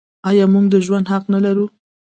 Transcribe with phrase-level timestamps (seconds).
[0.29, 1.65] آیا موږ د ژوند حق نلرو؟